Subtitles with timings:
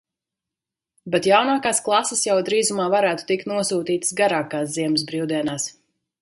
[1.15, 5.71] Bet jaunākās klases jau drīzumā varētu tikt nosūtītas garākās ziemas brīvdienās.